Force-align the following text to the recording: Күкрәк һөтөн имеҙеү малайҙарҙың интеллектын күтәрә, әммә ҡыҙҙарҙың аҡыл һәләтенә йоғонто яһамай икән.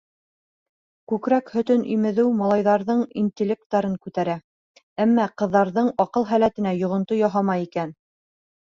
Күкрәк 1.11 1.51
һөтөн 1.57 1.83
имеҙеү 1.97 2.31
малайҙарҙың 2.39 3.05
интеллектын 3.25 3.95
күтәрә, 4.07 4.41
әммә 5.09 5.31
ҡыҙҙарҙың 5.43 5.95
аҡыл 6.09 6.31
һәләтенә 6.35 6.77
йоғонто 6.83 7.25
яһамай 7.25 7.71
икән. 7.73 7.99